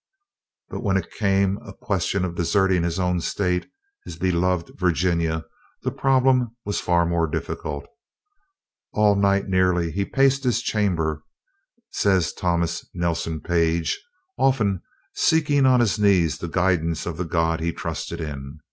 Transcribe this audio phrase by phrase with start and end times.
[0.69, 3.69] But when it came a question of deserting his own State,
[4.03, 5.45] his beloved Virginia,
[5.83, 7.85] the problem was far more difficult.
[8.93, 11.21] "All night nearly he paced his chamber,"
[11.91, 14.01] says Thomas Nelson Page,
[14.39, 14.81] "often
[15.13, 18.59] seeking on his knees the guidance of the God he trusted in.